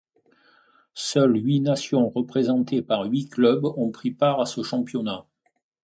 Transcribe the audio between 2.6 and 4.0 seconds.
par huit clubs ont